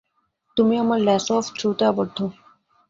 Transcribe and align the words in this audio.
তুমি 0.57 0.75
আমার 0.77 0.99
lasso 1.01 1.33
of 1.37 1.45
ট্রুথে 1.55 1.85
আবদ্ধ। 1.85 2.17